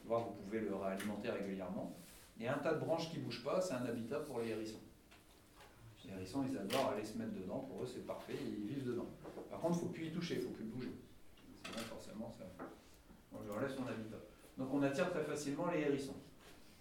voire 0.07 0.21
vous 0.21 0.35
pouvez 0.45 0.61
le 0.61 0.75
réalimenter 0.77 1.31
régulièrement. 1.31 1.97
Et 2.41 2.47
un 2.47 2.59
tas 2.59 2.75
de 2.75 2.79
branches 2.79 3.11
qui 3.11 3.19
ne 3.19 3.25
bouge 3.25 3.43
pas, 3.43 3.61
c'est 3.61 3.75
un 3.75 3.85
habitat 3.85 4.21
pour 4.21 4.39
les 4.39 4.51
hérissons. 4.51 4.79
Les 6.05 6.15
hérissons, 6.15 6.45
ils 6.49 6.57
adorent 6.57 6.91
aller 6.91 7.05
se 7.05 7.19
mettre 7.19 7.33
dedans. 7.33 7.67
Pour 7.69 7.83
eux, 7.83 7.87
c'est 7.87 8.07
parfait, 8.07 8.35
ils 8.41 8.67
vivent 8.67 8.87
dedans. 8.87 9.07
Par 9.51 9.61
contre, 9.61 9.75
il 9.75 9.83
ne 9.83 9.89
faut 9.89 9.93
plus 9.93 10.07
y 10.07 10.13
toucher, 10.13 10.35
il 10.35 10.41
ne 10.41 10.45
faut 10.45 10.55
plus 10.55 10.65
le 10.65 10.71
bouger. 10.71 10.93
Forcément, 11.65 12.33
ça, 12.39 12.45
on 13.33 13.69
son 13.69 13.87
habitat. 13.87 14.17
Donc, 14.57 14.69
on 14.73 14.83
attire 14.83 15.11
très 15.11 15.23
facilement 15.23 15.71
les 15.71 15.81
hérissons. 15.81 16.17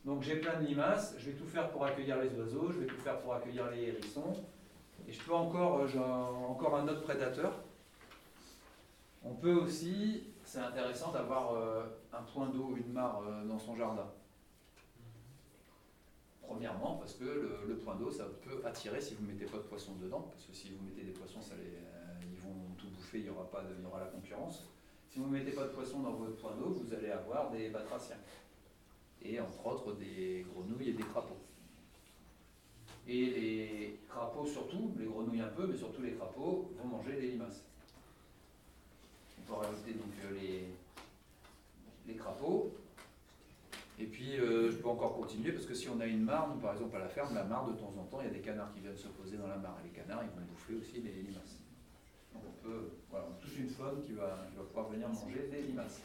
Donc, 0.06 0.24
j'ai 0.24 0.38
plein 0.38 0.60
de 0.60 0.66
limaces. 0.66 1.16
Je 1.18 1.30
vais 1.30 1.38
tout 1.38 1.46
faire 1.46 1.70
pour 1.70 1.86
accueillir 1.86 2.22
les 2.22 2.34
oiseaux. 2.40 2.72
Je 2.72 2.80
vais 2.80 2.86
tout 2.86 2.98
faire 2.98 3.20
pour 3.20 3.34
accueillir 3.34 3.70
les 3.72 3.90
hérissons. 3.90 4.34
Et 5.08 5.14
je 5.14 5.22
peux 5.22 5.34
encore, 5.34 5.80
euh, 5.80 5.88
j'ai 5.88 6.00
encore 6.00 6.76
un 6.76 6.88
autre 6.88 7.02
prédateur. 7.02 7.54
On 9.24 9.34
peut 9.34 9.54
aussi, 9.54 10.24
c'est 10.44 10.60
intéressant 10.60 11.12
d'avoir 11.12 11.54
euh, 11.54 11.84
un 12.14 12.24
point 12.24 12.50
d'eau, 12.50 12.76
une 12.76 12.92
mare 12.92 13.22
euh, 13.26 13.46
dans 13.46 13.60
son 13.60 13.76
jardin. 13.76 14.08
Premièrement, 16.42 16.96
parce 16.96 17.14
que 17.14 17.26
le, 17.68 17.76
point 17.76 17.96
d'eau, 17.96 18.10
ça 18.10 18.26
peut 18.42 18.62
attirer 18.66 19.02
si 19.02 19.16
vous 19.16 19.26
ne 19.26 19.34
mettez 19.34 19.46
pas 19.46 19.58
de 19.58 19.64
poissons 19.64 19.96
dedans, 19.96 20.30
parce 20.32 20.46
que 20.46 20.54
si 20.54 20.70
vous 20.70 20.86
mettez 20.86 21.04
des 21.04 21.12
poissons, 21.12 21.42
ils 22.22 22.40
vont 22.40 22.74
tout 22.78 22.88
bouffer, 22.88 23.20
il 23.20 23.26
y, 23.26 23.30
aura 23.30 23.50
pas 23.52 23.64
il 23.78 23.84
y 23.84 23.86
aura 23.86 24.00
la 24.00 24.06
concurrence. 24.06 24.70
Si 25.18 25.24
vous 25.24 25.32
ne 25.32 25.40
mettez 25.40 25.50
pas 25.50 25.64
de 25.64 25.70
poissons 25.70 26.02
dans 26.02 26.12
votre 26.12 26.36
point 26.36 26.56
d'eau, 26.58 26.78
vous 26.80 26.94
allez 26.94 27.10
avoir 27.10 27.50
des 27.50 27.70
batraciens. 27.70 28.20
Et 29.24 29.40
entre 29.40 29.66
autres 29.66 29.94
des 29.96 30.46
grenouilles 30.54 30.90
et 30.90 30.94
des 30.94 31.02
crapauds. 31.02 31.42
Et 33.08 33.26
les 33.26 34.00
crapauds 34.08 34.46
surtout, 34.46 34.94
les 34.96 35.08
grenouilles 35.08 35.42
un 35.42 35.48
peu, 35.48 35.66
mais 35.66 35.76
surtout 35.76 36.04
les 36.04 36.12
crapauds, 36.12 36.72
vont 36.78 36.88
manger 36.88 37.14
les 37.14 37.32
limaces. 37.32 37.64
On 39.40 39.48
peut 39.48 39.54
rajouter 39.60 39.94
donc 39.94 40.14
euh, 40.24 40.40
les, 40.40 40.66
les 42.06 42.16
crapauds. 42.16 42.72
Et 43.98 44.06
puis 44.06 44.40
euh, 44.40 44.70
je 44.70 44.78
peux 44.78 44.90
encore 44.90 45.16
continuer 45.16 45.52
parce 45.52 45.66
que 45.66 45.74
si 45.74 45.90
on 45.90 46.00
a 46.00 46.06
une 46.06 46.26
mare, 46.26 46.48
nous 46.54 46.62
par 46.62 46.74
exemple 46.74 46.96
à 46.96 47.00
la 47.00 47.10
ferme, 47.10 47.34
la 47.34 47.44
mare 47.44 47.66
de 47.66 47.74
temps 47.74 47.92
en 47.98 48.04
temps, 48.04 48.22
il 48.22 48.28
y 48.28 48.30
a 48.30 48.34
des 48.34 48.42
canards 48.42 48.72
qui 48.72 48.82
viennent 48.82 48.96
se 48.96 49.08
poser 49.08 49.38
dans 49.38 49.48
la 49.48 49.58
mare. 49.58 49.80
Et 49.84 49.88
les 49.88 49.96
canards, 49.96 50.24
ils 50.24 50.40
vont 50.40 50.46
bouffer 50.46 50.76
aussi 50.76 51.02
les 51.02 51.24
limaces. 51.24 51.58
On 52.46 52.68
peut, 52.68 52.90
toute 53.42 53.58
une 53.58 53.70
faune 53.70 54.04
qui 54.06 54.14
va, 54.14 54.46
pouvoir 54.68 54.90
venir 54.90 55.08
manger 55.10 55.50
des 55.52 55.62
limaces. 55.62 56.02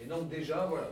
Et 0.00 0.06
donc 0.06 0.28
déjà, 0.28 0.66
voilà, 0.66 0.88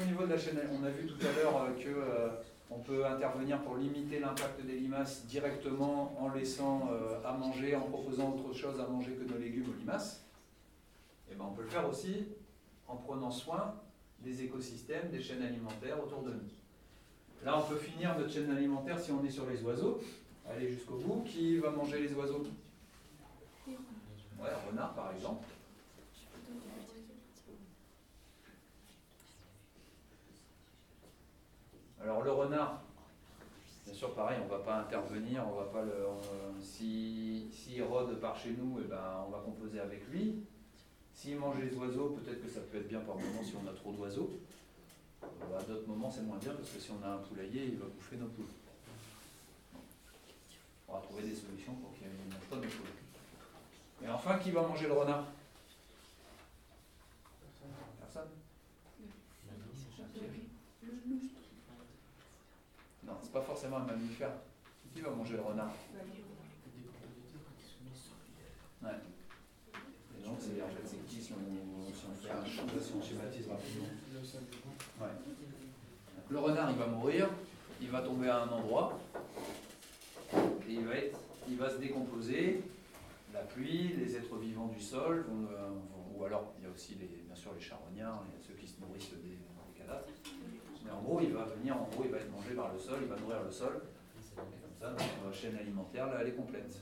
au 0.00 0.04
niveau 0.04 0.24
de 0.24 0.30
la 0.30 0.38
chaîne, 0.38 0.58
on 0.72 0.84
a 0.84 0.90
vu 0.90 1.06
tout 1.06 1.26
à 1.26 1.32
l'heure 1.32 1.62
euh, 1.62 1.82
que 1.82 2.44
on 2.70 2.78
peut 2.78 3.04
intervenir 3.06 3.60
pour 3.62 3.76
limiter 3.76 4.18
l'impact 4.18 4.64
des 4.64 4.76
limaces 4.76 5.26
directement 5.26 6.14
en 6.18 6.30
laissant 6.30 6.88
euh, 6.90 7.20
à 7.24 7.32
manger, 7.32 7.76
en 7.76 7.82
proposant 7.82 8.34
autre 8.34 8.52
chose 8.52 8.80
à 8.80 8.86
manger 8.86 9.12
que 9.12 9.30
nos 9.30 9.38
légumes 9.38 9.68
aux 9.70 9.78
limaces. 9.78 10.24
Et 11.28 11.32
eh 11.32 11.34
ben, 11.36 11.44
on 11.50 11.54
peut 11.54 11.62
le 11.62 11.68
faire 11.68 11.88
aussi 11.88 12.26
en 12.88 12.96
prenant 12.96 13.30
soin 13.30 13.74
des 14.20 14.42
écosystèmes, 14.42 15.10
des 15.10 15.20
chaînes 15.20 15.42
alimentaires 15.42 16.02
autour 16.02 16.22
de 16.22 16.30
nous. 16.30 17.44
Là, 17.44 17.58
on 17.58 17.62
peut 17.62 17.76
finir 17.76 18.18
notre 18.18 18.32
chaîne 18.32 18.50
alimentaire 18.50 18.98
si 18.98 19.12
on 19.12 19.24
est 19.24 19.30
sur 19.30 19.46
les 19.46 19.62
oiseaux. 19.62 20.00
Aller 20.48 20.68
jusqu'au 20.68 20.96
bout. 20.96 21.22
Qui 21.24 21.58
va 21.58 21.70
manger 21.70 22.00
les 22.00 22.12
oiseaux? 22.14 22.42
Ouais, 24.44 24.50
renard 24.70 24.92
par 24.92 25.10
exemple. 25.12 25.46
Alors 32.02 32.22
le 32.22 32.30
renard, 32.30 32.82
bien 33.86 33.94
sûr 33.94 34.14
pareil, 34.14 34.38
on 34.42 34.44
ne 34.44 34.50
va 34.50 34.58
pas 34.58 34.80
intervenir, 34.80 35.46
on 35.48 35.56
va 35.56 35.64
pas 35.64 35.82
le. 35.82 35.94
S'il 36.60 37.50
si, 37.50 37.80
rôde 37.80 38.20
par 38.20 38.36
chez 38.36 38.50
nous, 38.50 38.80
eh 38.84 38.86
ben, 38.86 39.24
on 39.26 39.30
va 39.30 39.38
composer 39.38 39.80
avec 39.80 40.06
lui. 40.08 40.44
S'il 41.14 41.38
mange 41.38 41.56
les 41.60 41.74
oiseaux, 41.76 42.10
peut-être 42.10 42.42
que 42.42 42.48
ça 42.50 42.60
peut 42.60 42.76
être 42.76 42.88
bien 42.88 43.00
par 43.00 43.16
moment 43.16 43.42
si 43.42 43.54
on 43.56 43.66
a 43.66 43.72
trop 43.72 43.92
d'oiseaux. 43.92 44.30
Euh, 45.22 45.58
à 45.58 45.62
d'autres 45.62 45.88
moments, 45.88 46.10
c'est 46.10 46.22
moins 46.22 46.36
bien 46.36 46.52
parce 46.52 46.68
que 46.68 46.78
si 46.78 46.90
on 46.90 47.02
a 47.02 47.12
un 47.12 47.18
poulailler, 47.18 47.64
il 47.64 47.78
va 47.78 47.86
bouffer 47.86 48.16
nos 48.16 48.26
poules. 48.26 48.44
On 50.86 50.92
va 50.92 51.00
trouver 51.00 51.22
des 51.22 51.34
solutions 51.34 51.72
pour 51.76 51.94
qu'il 51.94 52.08
ne 52.08 52.30
mange 52.30 52.44
pas 52.50 52.56
nos 52.56 52.62
poules. 52.62 52.92
Et 54.04 54.08
enfin, 54.24 54.38
qui 54.38 54.50
va 54.50 54.62
manger 54.62 54.86
le 54.86 54.94
renard? 54.94 55.26
Personne? 58.00 58.28
Non, 63.04 63.12
c'est 63.22 63.32
pas 63.32 63.42
forcément 63.42 63.76
un 63.78 63.84
mammifère. 63.84 64.32
Qui 64.94 65.00
va 65.02 65.10
manger 65.10 65.34
le 65.34 65.42
renard? 65.42 65.72
Ouais. 68.82 68.90
Et 70.18 70.24
donc, 70.24 70.36
c'est 70.40 70.62
en 70.62 70.68
fait, 70.68 70.86
c'est 70.86 71.06
qui 71.06 71.20
si 71.20 71.32
on, 71.32 71.92
si 71.92 72.04
on 72.08 72.14
fait 72.22 72.30
un 72.30 72.44
si 72.80 72.92
on 72.96 73.02
schématise 73.02 73.48
rapidement 73.48 73.88
ouais. 75.00 75.08
Le 76.30 76.38
renard, 76.38 76.70
il 76.70 76.76
va 76.78 76.86
mourir, 76.86 77.28
il 77.80 77.90
va 77.90 78.00
tomber 78.00 78.28
à 78.28 78.42
un 78.42 78.48
endroit, 78.48 78.98
et 80.34 80.72
il 80.72 80.86
va, 80.86 80.94
être, 80.94 81.18
il 81.48 81.56
va 81.56 81.68
se 81.68 81.76
décomposer. 81.76 82.62
La 83.34 83.40
pluie, 83.40 83.94
les 83.98 84.16
êtres 84.16 84.38
vivants 84.38 84.68
du 84.68 84.80
sol, 84.80 85.26
vont, 85.28 85.48
ou 86.16 86.24
alors 86.24 86.54
il 86.56 86.64
y 86.64 86.66
a 86.68 86.70
aussi 86.70 86.94
les, 86.94 87.24
bien 87.26 87.34
sûr 87.34 87.52
les 87.52 87.60
charognards, 87.60 88.24
ceux 88.40 88.54
qui 88.54 88.66
se 88.66 88.80
nourrissent 88.80 89.10
des, 89.10 89.38
cadavres. 89.76 90.06
Mais 90.84 90.90
en 90.92 91.02
gros, 91.02 91.20
il 91.20 91.32
va 91.32 91.44
venir, 91.44 91.76
en 91.76 91.88
gros, 91.88 92.02
il 92.04 92.10
va 92.12 92.18
être 92.18 92.30
mangé 92.30 92.54
par 92.54 92.72
le 92.72 92.78
sol, 92.78 92.98
il 93.02 93.08
va 93.08 93.16
nourrir 93.16 93.42
le 93.42 93.50
sol. 93.50 93.82
Et 94.16 94.36
comme 94.36 94.72
ça, 94.80 94.90
notre 94.92 95.34
chaîne 95.34 95.56
alimentaire, 95.56 96.06
là, 96.06 96.18
elle 96.20 96.28
est 96.28 96.36
complète. 96.36 96.80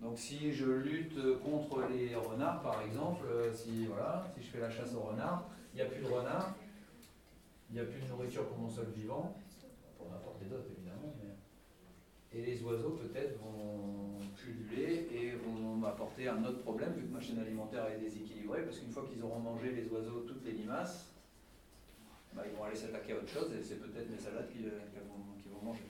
Donc 0.00 0.18
si 0.18 0.52
je 0.52 0.66
lutte 0.66 1.38
contre 1.44 1.82
les 1.88 2.16
renards, 2.16 2.60
par 2.60 2.82
exemple, 2.82 3.24
euh, 3.30 3.52
si, 3.54 3.86
je 3.86 4.46
fais 4.48 4.58
la 4.58 4.68
chasse 4.68 4.94
aux 4.94 5.02
renards, 5.02 5.48
il 5.72 5.76
n'y 5.76 5.82
a 5.82 5.86
plus 5.86 6.02
de 6.02 6.08
renards, 6.08 6.56
il 7.70 7.74
n'y 7.74 7.80
a 7.80 7.84
plus 7.84 8.00
de 8.00 8.08
nourriture 8.08 8.44
pour 8.48 8.58
mon 8.58 8.68
sol 8.68 8.86
vivant, 8.96 9.36
pour 9.96 10.10
n'importe 10.10 10.42
d'autres 10.48 10.66
évidemment, 10.76 11.14
mais... 11.22 11.31
et 12.34 12.42
les 12.42 12.62
oiseaux 12.62 12.98
peut-être 13.02 13.38
vont 13.40 14.18
pulluler 14.36 15.08
et 15.12 15.32
vont 15.36 15.76
m'apporter 15.76 16.28
un 16.28 16.42
autre 16.44 16.60
problème 16.60 16.92
vu 16.94 17.06
que 17.06 17.12
ma 17.12 17.20
chaîne 17.20 17.38
alimentaire 17.38 17.86
est 17.88 17.98
déséquilibrée, 17.98 18.62
parce 18.62 18.78
qu'une 18.78 18.90
fois 18.90 19.06
qu'ils 19.10 19.22
auront 19.22 19.40
mangé 19.40 19.72
les 19.72 19.86
oiseaux 19.88 20.24
toutes 20.26 20.44
les 20.44 20.52
limaces, 20.52 21.12
bah, 22.34 22.42
ils 22.50 22.56
vont 22.56 22.64
aller 22.64 22.76
s'attaquer 22.76 23.12
à 23.12 23.16
autre 23.16 23.28
chose 23.28 23.52
et 23.52 23.62
c'est 23.62 23.80
peut-être 23.80 24.10
mes 24.10 24.16
salades 24.16 24.50
qu'ils 24.50 24.64
vont, 24.64 25.54
vont, 25.54 25.64
manger. 25.64 25.84